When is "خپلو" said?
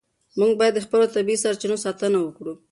0.85-1.05